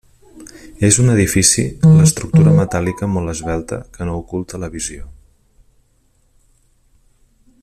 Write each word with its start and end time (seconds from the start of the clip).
És 0.87 0.95
un 1.03 1.11
edifici 1.15 1.65
l'estructura 1.99 2.55
metàl·lica 2.61 3.11
molt 3.17 3.35
esvelta 3.35 3.81
que 3.99 4.09
no 4.11 4.19
oculta 4.25 4.65
la 4.65 4.73
visió. 4.77 5.07